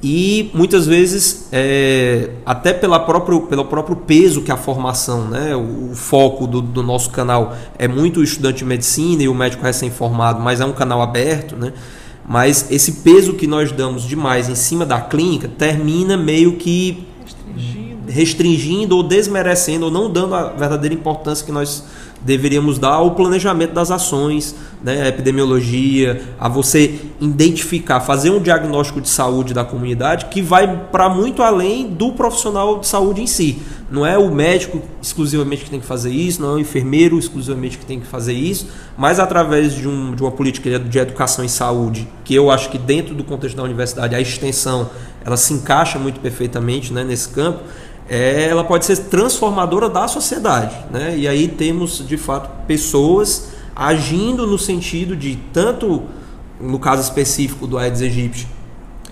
E 0.02 0.52
muitas 0.54 0.86
vezes 0.86 1.48
é, 1.52 2.30
até 2.46 2.72
pela 2.72 3.00
próprio, 3.00 3.42
pelo 3.42 3.66
próprio 3.66 3.96
peso 3.96 4.42
que 4.44 4.52
a 4.52 4.58
formação, 4.58 5.28
né, 5.28 5.56
o, 5.56 5.92
o 5.92 5.96
foco 5.96 6.46
do, 6.46 6.62
do, 6.62 6.84
nosso 6.84 7.10
canal 7.10 7.56
é 7.80 7.88
muito 7.88 8.20
o 8.20 8.24
estudante 8.24 8.60
de 8.60 8.66
medicina 8.66 9.24
e 9.24 9.28
o 9.28 9.34
médico 9.34 9.64
recém-formado, 9.64 10.40
mas 10.40 10.62
é 10.62 10.66
um 10.66 10.74
canal 10.74 11.02
aberto, 11.02 11.56
né, 11.56 11.74
mas 12.28 12.68
esse 12.70 12.92
peso 13.04 13.34
que 13.34 13.48
nós 13.48 13.72
damos 13.72 14.04
demais 14.04 14.50
em 14.50 14.56
cima 14.56 14.86
da 14.86 15.02
clínica 15.02 15.48
termina 15.48 16.16
meio 16.16 16.58
que 16.58 17.08
restringindo 18.08 18.96
ou 18.96 19.04
desmerecendo 19.04 19.86
ou 19.86 19.92
não 19.92 20.12
dando 20.12 20.36
a 20.36 20.50
verdadeira 20.50 20.96
importância 20.96 21.46
que 21.46 21.52
nós 21.52 21.84
deveríamos 22.22 22.80
dar 22.80 22.94
ao 22.94 23.12
planejamento 23.12 23.74
das 23.74 23.92
ações, 23.92 24.56
né, 24.84 25.04
a 25.04 25.08
epidemiologia, 25.08 26.22
a 26.40 26.50
você 26.50 27.00
identificar, 27.22 28.00
fazer 28.00 28.32
um 28.32 28.40
diagnóstico 28.40 29.00
de 29.00 29.10
saúde 29.10 29.54
da 29.54 29.64
comunidade 29.64 30.26
que 30.26 30.42
vai 30.42 30.86
para 30.92 31.10
muito 31.10 31.42
além 31.44 31.88
do 31.88 32.12
profissional 32.14 32.80
de 32.80 32.88
saúde 32.88 33.22
em 33.22 33.28
si. 33.28 33.60
Não 33.90 34.06
é 34.06 34.18
o 34.18 34.30
médico 34.30 34.82
exclusivamente 35.02 35.64
que 35.64 35.70
tem 35.70 35.80
que 35.80 35.86
fazer 35.86 36.12
isso, 36.12 36.42
não 36.42 36.52
é 36.52 36.54
o 36.56 36.60
enfermeiro 36.60 37.18
exclusivamente 37.18 37.78
que 37.78 37.86
tem 37.86 38.00
que 38.00 38.08
fazer 38.08 38.34
isso, 38.34 38.68
mas 38.98 39.20
através 39.20 39.74
de, 39.74 39.88
um, 39.88 40.14
de 40.14 40.22
uma 40.22 40.32
política 40.32 40.78
de 40.78 41.00
educação 41.00 41.46
em 41.46 41.48
saúde, 41.48 42.08
que 42.26 42.36
eu 42.36 42.52
acho 42.52 42.70
que 42.70 42.78
dentro 42.78 43.16
do 43.16 43.24
contexto 43.24 43.56
da 43.56 43.64
universidade 43.64 44.14
a 44.14 44.20
extensão 44.20 44.90
ela 45.24 45.38
se 45.38 45.54
encaixa 45.54 45.98
muito 45.98 46.20
perfeitamente 46.20 46.92
né, 46.92 47.04
nesse 47.04 47.30
campo 47.30 47.60
é, 48.10 48.48
ela 48.50 48.64
pode 48.64 48.86
ser 48.86 48.98
transformadora 49.06 49.90
da 49.90 50.08
sociedade. 50.08 50.76
Né? 50.92 51.18
E 51.18 51.28
aí 51.28 51.48
temos, 51.48 52.06
de 52.06 52.18
fato, 52.18 52.50
pessoas 52.66 53.50
agindo 53.76 54.48
no 54.48 54.58
sentido 54.58 55.16
de, 55.16 55.38
tanto 55.54 56.04
no 56.60 56.80
caso 56.80 57.02
específico 57.02 57.68
do 57.68 57.78
Aedes 57.78 58.02
aegypti, 58.02 58.48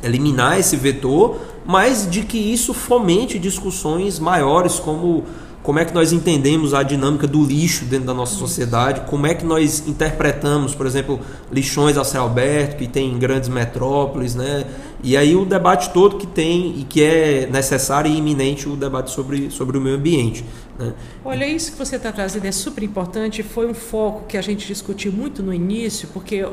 eliminar 0.01 0.59
esse 0.59 0.75
vetor, 0.75 1.39
mas 1.65 2.09
de 2.09 2.23
que 2.23 2.37
isso 2.37 2.73
fomente 2.73 3.37
discussões 3.37 4.19
maiores 4.19 4.79
como 4.79 5.23
como 5.65 5.79
é 5.79 5.85
que 5.85 5.93
nós 5.95 6.13
entendemos 6.13 6.75
a 6.75 6.83
dinâmica 6.83 7.25
do 7.25 7.43
lixo 7.43 7.85
dentro 7.85 8.05
da 8.05 8.13
nossa 8.13 8.35
sociedade, 8.35 9.01
como 9.09 9.25
é 9.25 9.33
que 9.33 9.43
nós 9.43 9.87
interpretamos, 9.87 10.75
por 10.75 10.85
exemplo, 10.85 11.19
lixões 11.51 11.97
a 11.97 12.03
céu 12.03 12.25
aberto 12.25 12.77
que 12.77 12.87
tem 12.87 13.11
em 13.11 13.17
grandes 13.17 13.49
metrópoles, 13.49 14.35
né? 14.35 14.63
E 15.03 15.17
aí 15.17 15.35
o 15.35 15.43
debate 15.43 15.89
todo 15.89 16.17
que 16.17 16.27
tem 16.27 16.79
e 16.79 16.83
que 16.83 17.01
é 17.01 17.47
necessário 17.51 18.11
e 18.11 18.15
iminente 18.15 18.69
o 18.69 18.75
debate 18.75 19.09
sobre, 19.09 19.49
sobre 19.49 19.75
o 19.79 19.81
meio 19.81 19.95
ambiente. 19.95 20.45
Né? 20.77 20.93
Olha, 21.23 21.47
isso 21.47 21.71
que 21.71 21.79
você 21.79 21.95
está 21.95 22.11
trazendo 22.11 22.45
é 22.45 22.51
super 22.51 22.83
importante, 22.83 23.41
foi 23.41 23.65
um 23.65 23.73
foco 23.73 24.27
que 24.27 24.37
a 24.37 24.41
gente 24.41 24.67
discutiu 24.67 25.11
muito 25.11 25.41
no 25.41 25.51
início, 25.51 26.07
porque 26.13 26.47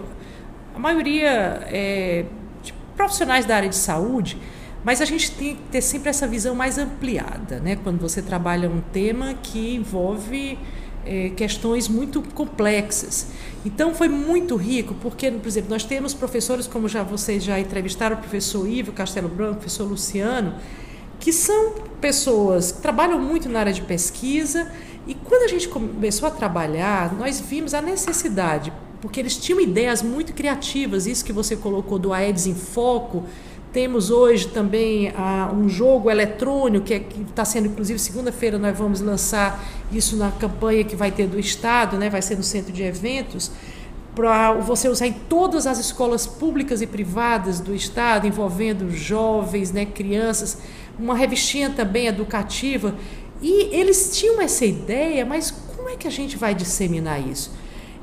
a 0.74 0.78
maioria 0.78 1.66
é, 1.66 2.24
de 2.62 2.72
profissionais 2.96 3.44
da 3.44 3.56
área 3.56 3.68
de 3.68 3.76
saúde 3.76 4.38
mas 4.84 5.00
a 5.00 5.04
gente 5.04 5.30
tem 5.32 5.56
que 5.56 5.62
ter 5.70 5.80
sempre 5.80 6.10
essa 6.10 6.26
visão 6.26 6.54
mais 6.54 6.78
ampliada, 6.78 7.60
né? 7.60 7.76
quando 7.76 8.00
você 8.00 8.20
trabalha 8.20 8.68
um 8.68 8.80
tema 8.80 9.34
que 9.34 9.74
envolve 9.74 10.58
é, 11.04 11.30
questões 11.30 11.88
muito 11.88 12.22
complexas. 12.22 13.28
Então 13.64 13.94
foi 13.94 14.08
muito 14.08 14.56
rico, 14.56 14.94
porque, 15.00 15.30
por 15.30 15.46
exemplo, 15.46 15.70
nós 15.70 15.84
temos 15.84 16.14
professores, 16.14 16.66
como 16.66 16.88
já 16.88 17.02
vocês 17.02 17.44
já 17.44 17.58
entrevistaram, 17.60 18.16
o 18.16 18.18
professor 18.18 18.68
Ivo 18.68 18.92
Castelo 18.92 19.28
Branco, 19.28 19.52
o 19.52 19.56
professor 19.56 19.84
Luciano, 19.84 20.54
que 21.20 21.32
são 21.32 21.74
pessoas 22.00 22.72
que 22.72 22.82
trabalham 22.82 23.20
muito 23.20 23.48
na 23.48 23.60
área 23.60 23.72
de 23.72 23.82
pesquisa, 23.82 24.70
e 25.06 25.14
quando 25.14 25.42
a 25.42 25.48
gente 25.48 25.68
começou 25.68 26.28
a 26.28 26.30
trabalhar, 26.30 27.14
nós 27.14 27.40
vimos 27.40 27.74
a 27.74 27.80
necessidade, 27.80 28.72
porque 29.00 29.20
eles 29.20 29.36
tinham 29.36 29.60
ideias 29.60 30.02
muito 30.02 30.32
criativas, 30.32 31.06
isso 31.06 31.24
que 31.24 31.32
você 31.32 31.56
colocou 31.56 31.98
do 31.98 32.12
Aedes 32.12 32.46
em 32.46 32.54
Foco, 32.54 33.24
temos 33.72 34.10
hoje 34.10 34.48
também 34.48 35.12
ah, 35.16 35.50
um 35.52 35.68
jogo 35.68 36.10
eletrônico, 36.10 36.84
que 36.84 36.94
é, 36.94 37.06
está 37.28 37.44
sendo, 37.44 37.68
inclusive, 37.68 37.98
segunda-feira 37.98 38.58
nós 38.58 38.76
vamos 38.76 39.00
lançar 39.00 39.64
isso 39.90 40.16
na 40.16 40.30
campanha 40.30 40.84
que 40.84 40.94
vai 40.94 41.10
ter 41.10 41.26
do 41.26 41.38
Estado, 41.38 41.96
né, 41.96 42.10
vai 42.10 42.20
ser 42.20 42.36
no 42.36 42.42
centro 42.42 42.72
de 42.72 42.82
eventos, 42.82 43.50
para 44.14 44.52
você 44.52 44.88
usar 44.88 45.06
em 45.06 45.12
todas 45.12 45.66
as 45.66 45.78
escolas 45.78 46.26
públicas 46.26 46.82
e 46.82 46.86
privadas 46.86 47.60
do 47.60 47.74
Estado, 47.74 48.26
envolvendo 48.26 48.90
jovens, 48.90 49.72
né, 49.72 49.86
crianças, 49.86 50.58
uma 50.98 51.14
revistinha 51.14 51.70
também 51.70 52.06
educativa. 52.06 52.94
E 53.40 53.74
eles 53.74 54.16
tinham 54.16 54.40
essa 54.40 54.66
ideia, 54.66 55.24
mas 55.24 55.50
como 55.50 55.88
é 55.88 55.96
que 55.96 56.06
a 56.06 56.10
gente 56.10 56.36
vai 56.36 56.54
disseminar 56.54 57.26
isso? 57.26 57.50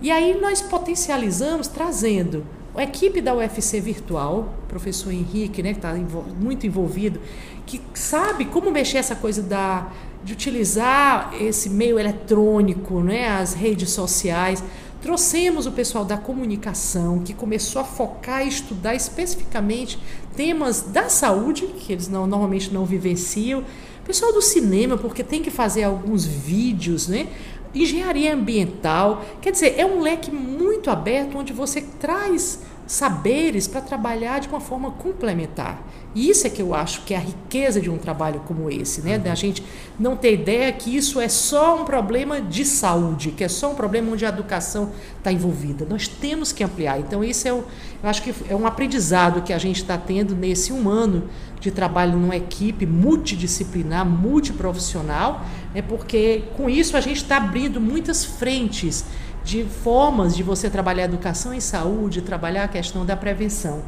E 0.01 0.09
aí 0.09 0.35
nós 0.41 0.61
potencializamos 0.61 1.67
trazendo 1.67 2.43
a 2.75 2.83
equipe 2.83 3.19
da 3.21 3.33
UFC 3.33 3.79
Virtual, 3.79 4.53
professor 4.67 5.11
Henrique, 5.11 5.61
né, 5.61 5.73
que 5.73 5.79
está 5.79 5.93
muito 5.93 6.67
envolvido, 6.67 7.19
que 7.65 7.81
sabe 7.93 8.45
como 8.45 8.71
mexer 8.71 8.97
essa 8.97 9.15
coisa 9.15 9.41
da, 9.41 9.91
de 10.23 10.33
utilizar 10.33 11.33
esse 11.39 11.69
meio 11.69 11.99
eletrônico, 11.99 13.01
né, 13.01 13.27
as 13.29 13.53
redes 13.53 13.89
sociais. 13.89 14.63
Trouxemos 15.01 15.65
o 15.65 15.71
pessoal 15.71 16.03
da 16.03 16.17
comunicação, 16.17 17.19
que 17.19 17.33
começou 17.33 17.81
a 17.81 17.85
focar 17.85 18.45
e 18.45 18.49
estudar 18.49 18.95
especificamente 18.95 19.97
temas 20.35 20.81
da 20.81 21.09
saúde, 21.09 21.67
que 21.67 21.93
eles 21.93 22.07
não, 22.07 22.27
normalmente 22.27 22.73
não 22.73 22.85
vivenciam. 22.85 23.63
Pessoal 24.05 24.33
do 24.33 24.41
cinema, 24.41 24.97
porque 24.97 25.23
tem 25.23 25.41
que 25.41 25.51
fazer 25.51 25.83
alguns 25.83 26.25
vídeos, 26.25 27.07
né? 27.07 27.27
Engenharia 27.73 28.33
ambiental. 28.33 29.23
Quer 29.41 29.51
dizer, 29.51 29.75
é 29.77 29.85
um 29.85 30.01
leque 30.01 30.31
muito 30.31 30.89
aberto 30.89 31.38
onde 31.38 31.53
você 31.53 31.81
traz 31.99 32.61
saberes 32.89 33.67
para 33.67 33.81
trabalhar 33.81 34.39
de 34.39 34.48
uma 34.48 34.60
forma 34.60 34.89
complementar. 34.89 35.79
E 36.15 36.27
isso 36.27 36.48
é 36.48 36.50
que 36.50 36.60
eu 36.60 36.74
acho 36.74 37.03
que 37.03 37.13
é 37.13 37.17
a 37.17 37.19
riqueza 37.19 37.79
de 37.79 37.88
um 37.88 38.00
trabalho 38.00 38.41
como 38.48 38.67
esse, 38.67 39.03
né? 39.03 39.19
Da 39.19 39.36
gente 39.36 39.63
não 40.00 40.17
ter 40.17 40.34
ideia 40.34 40.72
que 40.74 40.98
isso 40.98 41.22
é 41.22 41.29
só 41.29 41.79
um 41.79 41.86
problema 41.86 42.41
de 42.41 42.65
saúde, 42.65 43.29
que 43.29 43.43
é 43.43 43.48
só 43.48 43.72
um 43.72 43.75
problema 43.75 44.12
onde 44.12 44.25
a 44.25 44.29
educação 44.29 44.91
está 45.15 45.31
envolvida. 45.31 45.86
Nós 45.88 46.08
temos 46.08 46.51
que 46.51 46.63
ampliar. 46.63 47.00
Então, 47.00 47.24
isso 47.24 47.48
é, 47.48 47.53
o, 47.53 47.63
eu 48.01 48.10
acho 48.10 48.24
que 48.24 48.34
é 48.50 48.55
um 48.55 48.65
aprendizado 48.65 49.43
que 49.43 49.53
a 49.53 49.60
gente 49.60 49.84
está 49.84 49.96
tendo 49.96 50.34
nesse 50.34 50.74
um 50.74 50.89
ano 50.89 51.29
de 51.60 51.69
trabalho 51.69 52.17
numa 52.17 52.38
equipe 52.38 52.88
multidisciplinar, 52.88 54.03
multiprofissional, 54.03 55.46
é 55.75 55.81
porque 55.84 56.46
com 56.58 56.67
isso 56.67 56.98
a 56.98 57.01
gente 57.01 57.17
está 57.17 57.38
abrindo 57.38 57.79
muitas 57.79 58.25
frentes 58.25 59.05
de 59.43 59.63
formas 59.63 60.36
de 60.36 60.43
você 60.43 60.69
trabalhar 60.69 61.05
educação 61.05 61.53
em 61.53 61.60
saúde, 61.60 62.22
trabalhar 62.22 62.65
a 62.65 62.67
questão 62.67 63.05
da 63.05 63.15
prevenção. 63.15 63.81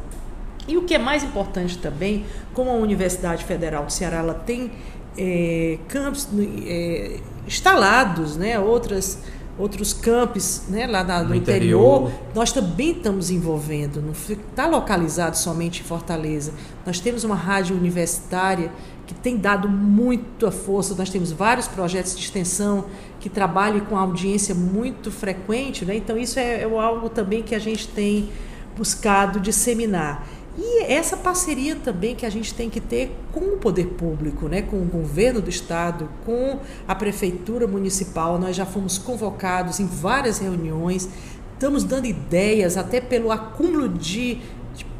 E 0.66 0.76
o 0.76 0.84
que 0.84 0.94
é 0.94 0.98
mais 0.98 1.24
importante 1.24 1.78
também, 1.78 2.24
como 2.54 2.70
a 2.70 2.74
Universidade 2.74 3.44
Federal 3.44 3.84
do 3.84 3.92
Ceará 3.92 4.18
ela 4.18 4.34
tem 4.34 4.70
é, 5.18 5.78
campos 5.88 6.28
é, 6.64 7.18
instalados, 7.46 8.36
né, 8.36 8.58
outras, 8.58 9.18
outros 9.58 9.92
campos 9.92 10.62
né, 10.68 10.86
lá 10.86 11.02
na, 11.02 11.22
no, 11.22 11.30
no 11.30 11.34
interior, 11.34 12.02
interior, 12.02 12.20
nós 12.34 12.52
também 12.52 12.92
estamos 12.92 13.30
envolvendo, 13.30 14.00
não 14.00 14.12
está 14.12 14.66
localizado 14.66 15.36
somente 15.36 15.80
em 15.80 15.84
Fortaleza. 15.84 16.52
Nós 16.86 17.00
temos 17.00 17.24
uma 17.24 17.34
rádio 17.34 17.76
universitária 17.76 18.70
que 19.06 19.14
tem 19.14 19.36
dado 19.36 19.68
muita 19.68 20.50
força. 20.50 20.94
Nós 20.94 21.10
temos 21.10 21.32
vários 21.32 21.68
projetos 21.68 22.16
de 22.16 22.22
extensão 22.22 22.84
que 23.22 23.30
trabalham 23.30 23.78
com 23.86 23.96
audiência 23.96 24.52
muito 24.52 25.12
frequente, 25.12 25.84
né? 25.84 25.94
então 25.94 26.18
isso 26.18 26.40
é, 26.40 26.62
é 26.62 26.64
algo 26.64 27.08
também 27.08 27.40
que 27.40 27.54
a 27.54 27.58
gente 27.58 27.86
tem 27.86 28.28
buscado 28.76 29.38
disseminar. 29.38 30.26
E 30.58 30.82
essa 30.82 31.16
parceria 31.16 31.76
também 31.76 32.16
que 32.16 32.26
a 32.26 32.30
gente 32.30 32.52
tem 32.52 32.68
que 32.68 32.80
ter 32.80 33.16
com 33.30 33.40
o 33.40 33.58
poder 33.58 33.86
público, 33.90 34.48
né? 34.48 34.60
com 34.60 34.76
o 34.76 34.84
governo 34.84 35.40
do 35.40 35.48
estado, 35.48 36.08
com 36.26 36.58
a 36.86 36.96
prefeitura 36.96 37.68
municipal. 37.68 38.40
Nós 38.40 38.56
já 38.56 38.66
fomos 38.66 38.98
convocados 38.98 39.78
em 39.78 39.86
várias 39.86 40.40
reuniões, 40.40 41.08
estamos 41.54 41.84
dando 41.84 42.06
ideias, 42.06 42.76
até 42.76 43.00
pelo 43.00 43.30
acúmulo 43.30 43.88
de 43.88 44.40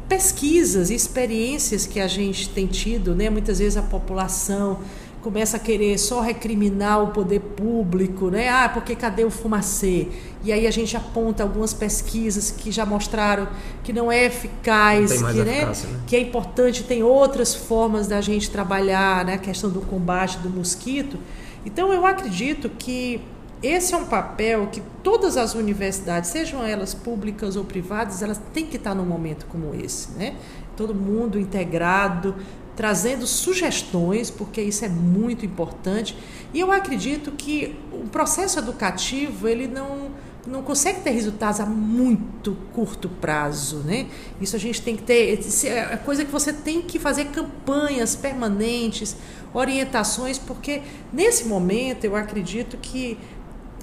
pesquisas 0.07 0.89
e 0.89 0.95
experiências 0.95 1.85
que 1.85 1.99
a 1.99 2.07
gente 2.07 2.47
tem 2.49 2.67
tido, 2.67 3.13
né? 3.13 3.29
muitas 3.29 3.59
vezes 3.59 3.75
a 3.75 3.81
população 3.81 4.79
começa 5.23 5.55
a 5.55 5.59
querer 5.59 5.97
só 5.97 6.19
recriminar 6.19 7.01
o 7.01 7.07
poder 7.07 7.39
público, 7.39 8.29
né? 8.29 8.49
Ah, 8.49 8.67
porque 8.67 8.93
cadê 8.93 9.23
o 9.23 9.31
fumacê? 9.31 10.09
E 10.43 10.51
aí 10.51 10.67
a 10.67 10.71
gente 10.71 10.97
aponta 10.97 11.41
algumas 11.41 11.73
pesquisas 11.73 12.51
que 12.51 12.71
já 12.71 12.85
mostraram 12.85 13.47
que 13.83 13.93
não 13.93 14.11
é 14.11 14.25
eficaz, 14.25 15.21
não 15.21 15.31
que, 15.31 15.39
né, 15.39 15.57
eficácia, 15.59 15.89
né? 15.89 15.99
que 16.05 16.15
é 16.17 16.19
importante, 16.19 16.83
tem 16.83 17.01
outras 17.01 17.55
formas 17.55 18.07
da 18.07 18.19
gente 18.19 18.51
trabalhar, 18.51 19.23
né? 19.23 19.35
A 19.35 19.37
questão 19.37 19.69
do 19.69 19.79
combate 19.79 20.37
do 20.39 20.49
mosquito. 20.49 21.17
Então 21.65 21.93
eu 21.93 22.05
acredito 22.05 22.69
que 22.69 23.21
esse 23.63 23.93
é 23.93 23.97
um 23.97 24.05
papel 24.05 24.67
que 24.69 24.81
todas 25.01 25.37
as 25.37 25.55
universidades, 25.55 26.29
sejam 26.31 26.61
elas 26.65 26.93
públicas 26.93 27.55
ou 27.55 27.63
privadas, 27.63 28.21
elas 28.21 28.41
têm 28.53 28.65
que 28.65 28.75
estar 28.75 28.93
num 28.93 29.05
momento 29.05 29.45
como 29.45 29.73
esse, 29.73 30.11
né? 30.17 30.35
Todo 30.75 30.93
mundo 30.93 31.39
integrado, 31.39 32.35
trazendo 32.75 33.27
sugestões, 33.27 34.29
porque 34.29 34.61
isso 34.61 34.83
é 34.83 34.89
muito 34.89 35.45
importante. 35.45 36.17
E 36.53 36.59
eu 36.59 36.71
acredito 36.71 37.31
que 37.31 37.75
o 37.91 38.07
processo 38.07 38.59
educativo, 38.59 39.47
ele 39.47 39.67
não 39.67 40.11
não 40.45 40.61
consegue 40.61 40.99
ter 40.99 41.11
resultados 41.11 41.61
a 41.61 41.65
muito 41.65 42.57
curto 42.73 43.07
prazo, 43.07 43.77
né? 43.77 44.07
Isso 44.41 44.55
a 44.55 44.59
gente 44.59 44.81
tem 44.81 44.95
que 44.95 45.03
ter, 45.03 45.39
é 45.65 45.95
coisa 45.97 46.25
que 46.25 46.31
você 46.31 46.51
tem 46.51 46.81
que 46.81 46.99
fazer 46.99 47.25
campanhas 47.25 48.13
permanentes, 48.15 49.15
orientações, 49.53 50.37
porque 50.37 50.81
nesse 51.13 51.45
momento 51.45 52.03
eu 52.03 52.15
acredito 52.15 52.77
que 52.77 53.17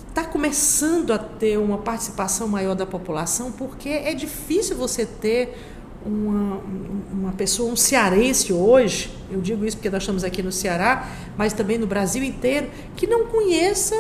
está 0.09 0.25
começando 0.25 1.13
a 1.13 1.19
ter 1.19 1.57
uma 1.57 1.79
participação 1.79 2.47
maior 2.47 2.75
da 2.75 2.85
população, 2.85 3.53
porque 3.53 3.89
é 3.89 4.13
difícil 4.13 4.77
você 4.77 5.07
ter 5.07 5.57
uma, 6.05 6.61
uma 7.13 7.33
pessoa, 7.33 7.71
um 7.71 7.77
cearense 7.77 8.53
hoje, 8.53 9.11
eu 9.31 9.41
digo 9.41 9.65
isso 9.65 9.77
porque 9.77 9.91
nós 9.91 10.03
estamos 10.03 10.25
aqui 10.25 10.43
no 10.43 10.51
Ceará, 10.51 11.09
mas 11.37 11.53
também 11.53 11.79
no 11.79 11.87
Brasil 11.87 12.23
inteiro, 12.23 12.71
que 12.97 13.07
não 13.07 13.27
conheça 13.27 13.95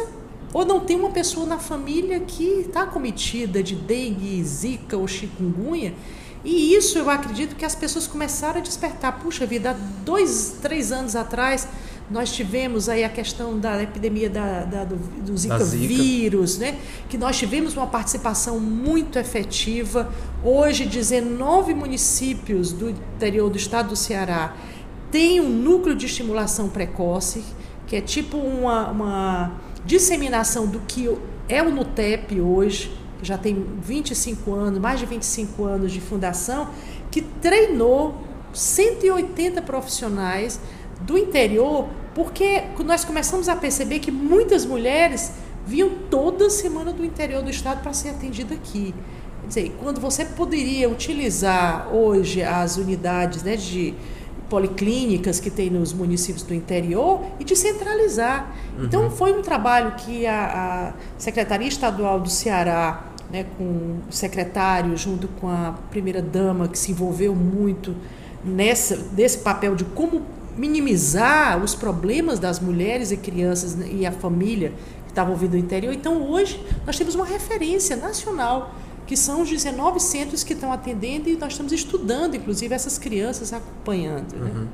ou 0.52 0.64
não 0.64 0.80
tem 0.80 0.98
uma 0.98 1.10
pessoa 1.10 1.46
na 1.46 1.58
família 1.58 2.18
que 2.20 2.44
está 2.66 2.86
cometida 2.86 3.62
de 3.62 3.74
dengue, 3.74 4.42
zika 4.42 4.96
ou 4.96 5.06
chikungunya. 5.06 5.94
E 6.44 6.74
isso 6.74 6.98
eu 6.98 7.10
acredito 7.10 7.54
que 7.54 7.64
as 7.64 7.74
pessoas 7.74 8.06
começaram 8.06 8.60
a 8.60 8.62
despertar. 8.62 9.20
Puxa 9.20 9.44
vida, 9.46 9.70
há 9.70 9.76
dois, 10.04 10.56
três 10.62 10.90
anos 10.90 11.14
atrás 11.14 11.68
nós 12.10 12.32
tivemos 12.32 12.88
aí 12.88 13.04
a 13.04 13.08
questão 13.08 13.58
da 13.58 13.80
epidemia 13.80 14.28
da, 14.28 14.64
da 14.64 14.84
do, 14.84 14.96
do 14.96 15.36
Zika, 15.36 15.58
da 15.58 15.64
Zika, 15.64 15.86
vírus, 15.86 16.58
né? 16.58 16.76
que 17.08 17.16
nós 17.16 17.38
tivemos 17.38 17.76
uma 17.76 17.86
participação 17.86 18.58
muito 18.58 19.16
efetiva. 19.16 20.12
Hoje, 20.42 20.84
19 20.84 21.72
municípios 21.72 22.72
do 22.72 22.90
interior 22.90 23.48
do 23.48 23.56
estado 23.56 23.90
do 23.90 23.96
Ceará 23.96 24.56
têm 25.10 25.40
um 25.40 25.48
núcleo 25.48 25.94
de 25.94 26.06
estimulação 26.06 26.68
precoce, 26.68 27.44
que 27.86 27.94
é 27.94 28.00
tipo 28.00 28.36
uma, 28.36 28.90
uma 28.90 29.52
disseminação 29.84 30.66
do 30.66 30.80
que 30.80 31.08
é 31.48 31.62
o 31.62 31.70
NUTEP 31.70 32.40
hoje, 32.40 32.92
que 33.20 33.26
já 33.26 33.38
tem 33.38 33.66
25 33.82 34.52
anos, 34.52 34.80
mais 34.80 34.98
de 34.98 35.06
25 35.06 35.64
anos 35.64 35.92
de 35.92 36.00
fundação, 36.00 36.70
que 37.10 37.22
treinou 37.22 38.24
180 38.52 39.62
profissionais 39.62 40.60
do 41.00 41.16
interior 41.16 41.88
porque 42.14 42.64
nós 42.84 43.04
começamos 43.04 43.48
a 43.48 43.56
perceber 43.56 44.00
que 44.00 44.10
muitas 44.10 44.66
mulheres 44.66 45.32
vinham 45.66 45.90
toda 46.10 46.50
semana 46.50 46.92
do 46.92 47.04
interior 47.04 47.42
do 47.42 47.50
estado 47.50 47.82
para 47.82 47.92
ser 47.92 48.10
atendida 48.10 48.54
aqui. 48.54 48.94
Quer 49.42 49.48
dizer, 49.48 49.76
quando 49.80 50.00
você 50.00 50.24
poderia 50.24 50.88
utilizar 50.88 51.88
hoje 51.94 52.42
as 52.42 52.76
unidades 52.76 53.42
né, 53.42 53.56
de 53.56 53.94
policlínicas 54.48 55.38
que 55.38 55.48
tem 55.48 55.70
nos 55.70 55.92
municípios 55.92 56.42
do 56.42 56.52
interior 56.52 57.24
e 57.38 57.44
descentralizar. 57.44 58.52
Uhum. 58.76 58.84
Então 58.84 59.10
foi 59.10 59.32
um 59.32 59.42
trabalho 59.42 59.92
que 59.92 60.26
a, 60.26 60.92
a 60.92 60.92
Secretaria 61.16 61.68
Estadual 61.68 62.18
do 62.18 62.28
Ceará, 62.28 63.04
né, 63.30 63.46
com 63.56 63.64
o 64.08 64.12
secretário 64.12 64.96
junto 64.96 65.28
com 65.28 65.48
a 65.48 65.78
primeira 65.88 66.20
dama 66.20 66.66
que 66.66 66.76
se 66.76 66.90
envolveu 66.90 67.32
muito 67.32 67.94
nessa 68.44 68.96
desse 68.96 69.38
papel 69.38 69.76
de 69.76 69.84
como 69.84 70.22
minimizar 70.56 71.62
os 71.62 71.74
problemas 71.74 72.38
das 72.38 72.60
mulheres 72.60 73.10
e 73.10 73.16
crianças 73.16 73.76
e 73.90 74.06
a 74.06 74.12
família 74.12 74.72
que 75.04 75.10
estavam 75.10 75.34
vindo 75.36 75.52
do 75.52 75.58
interior. 75.58 75.92
Então, 75.92 76.30
hoje, 76.30 76.64
nós 76.86 76.96
temos 76.96 77.14
uma 77.14 77.24
referência 77.24 77.96
nacional, 77.96 78.74
que 79.06 79.16
são 79.16 79.42
os 79.42 79.48
19 79.48 80.00
centros 80.00 80.44
que 80.44 80.52
estão 80.52 80.72
atendendo 80.72 81.28
e 81.28 81.36
nós 81.36 81.52
estamos 81.52 81.72
estudando, 81.72 82.36
inclusive, 82.36 82.74
essas 82.74 82.98
crianças 82.98 83.52
acompanhando. 83.52 84.34
Né? 84.36 84.50
Uhum. 84.54 84.66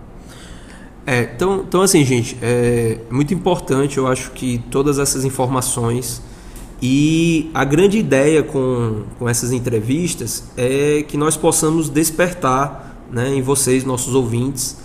É, 1.07 1.31
então, 1.35 1.65
então, 1.67 1.83
assim, 1.83 2.05
gente, 2.05 2.37
é 2.43 2.99
muito 3.11 3.33
importante, 3.33 3.97
eu 3.97 4.07
acho 4.07 4.33
que 4.33 4.59
todas 4.71 4.99
essas 4.99 5.25
informações 5.25 6.21
e 6.83 7.51
a 7.55 7.65
grande 7.65 7.97
ideia 7.97 8.43
com, 8.43 9.05
com 9.19 9.29
essas 9.29 9.53
entrevistas 9.53 10.45
é 10.57 11.05
que 11.07 11.17
nós 11.17 11.37
possamos 11.37 11.89
despertar 11.89 12.97
né, 13.11 13.35
em 13.35 13.41
vocês, 13.41 13.85
nossos 13.85 14.15
ouvintes, 14.15 14.77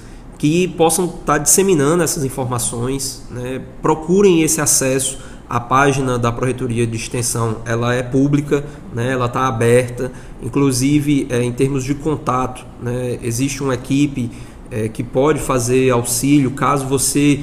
que 0.41 0.67
possam 0.69 1.05
estar 1.05 1.33
tá 1.33 1.37
disseminando 1.37 2.01
essas 2.01 2.25
informações, 2.25 3.21
né? 3.29 3.61
procurem 3.79 4.41
esse 4.41 4.59
acesso 4.59 5.19
à 5.47 5.59
página 5.59 6.17
da 6.17 6.31
Proreitoria 6.31 6.87
de 6.87 6.95
Extensão, 6.95 7.57
ela 7.63 7.93
é 7.93 8.01
pública, 8.01 8.65
né? 8.91 9.11
ela 9.11 9.27
está 9.27 9.47
aberta, 9.47 10.11
inclusive 10.41 11.27
é, 11.29 11.43
em 11.43 11.51
termos 11.51 11.83
de 11.83 11.93
contato, 11.93 12.65
né? 12.81 13.19
existe 13.21 13.61
uma 13.61 13.75
equipe 13.75 14.31
é, 14.71 14.89
que 14.89 15.03
pode 15.03 15.39
fazer 15.39 15.91
auxílio 15.91 16.49
caso 16.49 16.87
você 16.87 17.41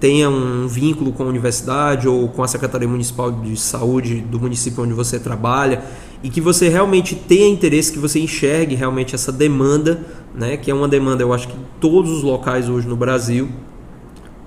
tenha 0.00 0.30
um 0.30 0.66
vínculo 0.66 1.12
com 1.12 1.24
a 1.24 1.26
universidade 1.26 2.08
ou 2.08 2.26
com 2.26 2.42
a 2.42 2.48
Secretaria 2.48 2.88
Municipal 2.88 3.30
de 3.30 3.54
Saúde 3.54 4.22
do 4.22 4.40
município 4.40 4.82
onde 4.82 4.94
você 4.94 5.18
trabalha 5.18 5.84
e 6.22 6.28
que 6.28 6.40
você 6.40 6.68
realmente 6.68 7.14
tenha 7.14 7.48
interesse, 7.48 7.92
que 7.92 7.98
você 7.98 8.18
enxergue 8.18 8.74
realmente 8.74 9.14
essa 9.14 9.32
demanda, 9.32 10.00
né, 10.34 10.56
que 10.56 10.70
é 10.70 10.74
uma 10.74 10.88
demanda, 10.88 11.22
eu 11.22 11.32
acho 11.32 11.48
que 11.48 11.56
todos 11.80 12.10
os 12.10 12.22
locais 12.22 12.68
hoje 12.68 12.86
no 12.86 12.96
Brasil, 12.96 13.48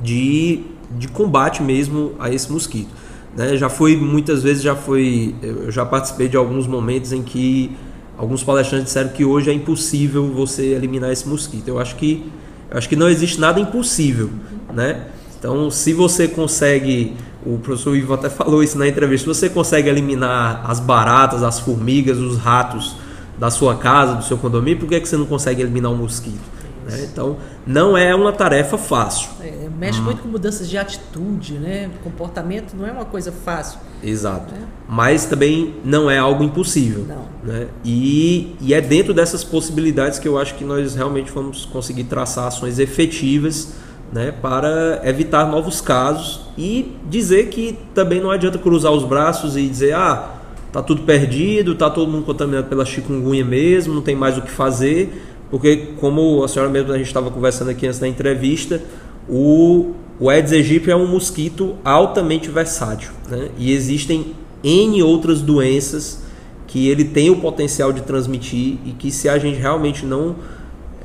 de, 0.02 0.62
de 0.92 1.08
combate 1.08 1.62
mesmo 1.62 2.14
a 2.20 2.32
esse 2.32 2.52
mosquito. 2.52 2.90
Né? 3.36 3.58
Já 3.58 3.70
foi, 3.70 3.96
muitas 3.96 4.44
vezes, 4.44 4.64
já 4.64 4.76
foi, 4.76 5.36
eu 5.42 5.72
já 5.72 5.86
participei 5.86 6.28
de 6.28 6.38
alguns 6.38 6.68
momentos 6.68 7.12
em 7.12 7.22
que 7.22 7.76
alguns 8.18 8.44
palestrantes 8.44 8.86
disseram 8.86 9.10
que 9.10 9.26
hoje 9.26 9.50
é 9.50 9.54
impossível 9.54 10.32
você 10.32 10.68
eliminar 10.68 11.12
esse 11.12 11.28
mosquito. 11.28 11.68
Eu 11.68 11.80
acho 11.80 11.96
que, 11.96 12.30
eu 12.70 12.78
acho 12.78 12.88
que 12.88 12.96
não 12.96 13.10
existe 13.10 13.40
nada 13.40 13.60
impossível, 13.60 14.30
né? 14.74 15.08
Então, 15.38 15.70
se 15.70 15.92
você 15.92 16.28
consegue 16.28 17.16
o 17.46 17.58
professor 17.58 17.96
Ivo 17.96 18.14
até 18.14 18.30
falou 18.30 18.64
isso 18.64 18.78
na 18.78 18.88
entrevista. 18.88 19.34
Se 19.34 19.40
você 19.40 19.50
consegue 19.50 19.90
eliminar 19.90 20.64
as 20.70 20.80
baratas, 20.80 21.44
as 21.44 21.60
formigas, 21.60 22.18
os 22.18 22.38
ratos 22.38 22.96
da 23.38 23.50
sua 23.50 23.76
casa, 23.76 24.16
do 24.16 24.24
seu 24.24 24.38
condomínio, 24.38 24.80
por 24.80 24.88
que, 24.88 24.96
é 24.96 25.00
que 25.00 25.08
você 25.08 25.18
não 25.18 25.26
consegue 25.26 25.62
eliminar 25.62 25.92
o 25.92 25.96
mosquito? 25.96 26.54
Né? 26.86 27.08
Então, 27.12 27.38
não 27.66 27.98
é 27.98 28.14
uma 28.14 28.32
tarefa 28.32 28.78
fácil. 28.78 29.30
É, 29.42 29.70
mexe 29.78 30.00
hum. 30.00 30.04
muito 30.04 30.22
com 30.22 30.28
mudanças 30.28 30.70
de 30.70 30.78
atitude, 30.78 31.54
né? 31.54 31.90
Comportamento 32.04 32.74
não 32.76 32.86
é 32.86 32.92
uma 32.92 33.06
coisa 33.06 33.32
fácil. 33.32 33.80
Exato. 34.04 34.54
Né? 34.54 34.62
Mas 34.88 35.26
também 35.26 35.76
não 35.84 36.12
é 36.12 36.18
algo 36.18 36.44
impossível. 36.44 37.06
Não. 37.08 37.26
Né? 37.44 37.68
E, 37.84 38.56
e 38.60 38.74
é 38.74 38.82
dentro 38.82 39.14
dessas 39.14 39.44
possibilidades 39.44 40.20
que 40.20 40.28
eu 40.28 40.38
acho 40.38 40.56
que 40.56 40.64
nós 40.64 40.96
realmente 40.96 41.32
vamos 41.32 41.66
conseguir 41.66 42.04
traçar 42.06 42.48
ações 42.48 42.80
efetivas 42.80 43.74
né, 44.12 44.32
para 44.32 45.02
evitar 45.04 45.46
novos 45.48 45.82
casos 45.82 46.42
e 46.58 46.96
dizer 47.10 47.48
que 47.48 47.78
também 47.96 48.22
não 48.22 48.30
adianta 48.30 48.60
cruzar 48.60 48.92
os 48.92 49.04
braços 49.04 49.58
e 49.58 49.68
dizer 49.68 49.96
ah 49.96 50.33
tá 50.74 50.82
tudo 50.82 51.04
perdido, 51.04 51.76
tá 51.76 51.88
todo 51.88 52.12
mundo 52.12 52.26
contaminado 52.26 52.68
pela 52.68 52.84
chikungunya 52.84 53.46
mesmo, 53.46 53.94
não 53.94 54.02
tem 54.02 54.16
mais 54.16 54.40
o 54.40 54.42
que 54.42 54.50
fazer, 54.50 55.22
porque 55.52 55.90
como 56.00 56.44
a 56.44 56.48
senhora 56.48 56.70
mesmo 56.70 56.92
a 56.92 56.98
gente 56.98 57.06
estava 57.06 57.30
conversando 57.30 57.70
aqui 57.70 57.86
antes 57.86 58.00
da 58.00 58.08
entrevista, 58.08 58.82
o, 59.30 59.92
o 60.20 60.32
Aedes 60.32 60.52
aegypti 60.52 60.90
é 60.90 60.96
um 60.96 61.08
mosquito 61.08 61.76
altamente 61.86 62.50
versátil, 62.50 63.12
né? 63.30 63.50
e 63.56 63.72
existem 63.72 64.34
N 64.64 65.04
outras 65.04 65.42
doenças 65.42 66.24
que 66.66 66.88
ele 66.88 67.06
tem 67.06 67.30
o 67.30 67.36
potencial 67.36 67.94
de 67.94 68.02
transmitir 68.02 68.80
e 68.84 68.96
que 68.98 69.12
se 69.12 69.30
a 69.30 69.38
gente 69.38 69.60
realmente 69.60 70.08
não 70.08 70.36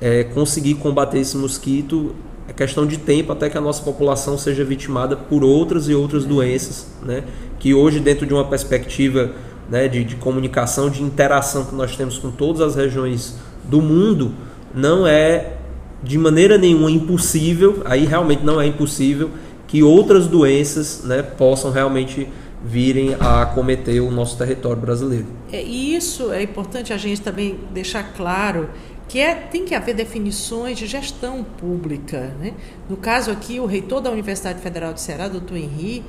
é, 0.01 0.25
conseguir 0.25 0.77
combater 0.77 1.19
esse 1.19 1.37
mosquito, 1.37 2.15
é 2.49 2.55
questão 2.55 2.87
de 2.87 2.97
tempo 2.97 3.33
até 3.33 3.51
que 3.51 3.59
a 3.59 3.61
nossa 3.61 3.83
população 3.83 4.39
seja 4.39 4.65
vitimada 4.65 5.15
por 5.15 5.45
outras 5.45 5.91
e 5.91 5.95
outras 5.95 6.25
doenças, 6.25 6.87
né? 7.03 7.23
que 7.59 7.75
hoje, 7.75 8.01
dentro 8.01 8.25
de 8.25 8.33
uma 8.33 8.45
perspectiva 8.45 9.33
né, 9.69 9.89
de, 9.89 10.05
de 10.05 10.17
comunicação, 10.17 10.89
de 10.89 11.03
interação 11.03 11.65
que 11.65 11.75
nós 11.75 11.97
temos 11.97 12.19
com 12.19 12.31
todas 12.31 12.61
as 12.61 12.75
regiões 12.75 13.37
do 13.65 13.83
mundo, 13.83 14.35
não 14.75 15.07
é 15.07 15.55
de 16.03 16.17
maneira 16.17 16.57
nenhuma 16.57 16.91
impossível, 16.91 17.83
aí 17.85 18.05
realmente 18.05 18.45
não 18.45 18.61
é 18.61 18.67
impossível, 18.67 19.31
que 19.67 19.83
outras 19.83 20.27
doenças 20.27 21.03
né, 21.05 21.23
possam 21.23 21.71
realmente 21.71 22.29
virem 22.65 23.15
a 23.21 23.43
acometer 23.43 24.03
o 24.03 24.11
nosso 24.11 24.37
território 24.37 24.81
brasileiro. 24.81 25.27
É, 25.53 25.63
e 25.63 25.95
isso 25.95 26.33
é 26.33 26.43
importante 26.43 26.93
a 26.93 26.97
gente 26.97 27.21
também 27.21 27.59
deixar 27.73 28.15
claro 28.15 28.69
que 29.07 29.21
é 29.21 29.35
tem 29.35 29.65
que 29.65 29.75
haver 29.75 29.95
definições 29.95 30.77
de 30.77 30.87
gestão 30.87 31.43
pública. 31.43 32.35
Né? 32.39 32.55
No 32.89 32.97
caso 32.97 33.31
aqui, 33.31 33.59
o 33.59 33.67
reitor 33.67 34.01
da 34.01 34.11
Universidade 34.11 34.61
Federal 34.61 34.93
de 34.93 35.01
Ceará, 35.01 35.29
doutor 35.29 35.57
Henri, 35.57 36.05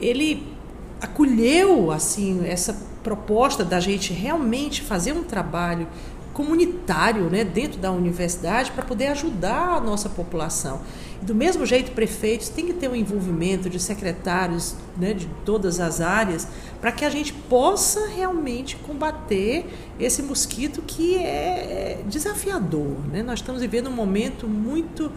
ele 0.00 0.46
acolheu 1.00 1.90
assim 1.90 2.42
essa 2.46 2.89
proposta 3.02 3.64
da 3.64 3.80
gente 3.80 4.12
realmente 4.12 4.82
fazer 4.82 5.12
um 5.12 5.22
trabalho 5.22 5.86
comunitário 6.32 7.28
né, 7.28 7.44
dentro 7.44 7.78
da 7.78 7.90
universidade 7.90 8.70
para 8.70 8.84
poder 8.84 9.08
ajudar 9.08 9.76
a 9.76 9.80
nossa 9.80 10.08
população. 10.08 10.80
E 11.20 11.24
do 11.24 11.34
mesmo 11.34 11.66
jeito, 11.66 11.90
prefeitos 11.90 12.48
têm 12.48 12.66
que 12.66 12.72
ter 12.72 12.88
um 12.88 12.94
envolvimento 12.94 13.68
de 13.68 13.78
secretários 13.78 14.74
né, 14.96 15.12
de 15.12 15.26
todas 15.44 15.80
as 15.80 16.00
áreas 16.00 16.46
para 16.80 16.92
que 16.92 17.04
a 17.04 17.10
gente 17.10 17.32
possa 17.32 18.08
realmente 18.08 18.76
combater 18.76 19.66
esse 19.98 20.22
mosquito 20.22 20.82
que 20.82 21.16
é 21.16 22.02
desafiador. 22.06 22.96
Né? 23.12 23.22
Nós 23.22 23.40
estamos 23.40 23.60
vivendo 23.60 23.88
um 23.88 23.92
momento 23.92 24.48
muito 24.48 25.10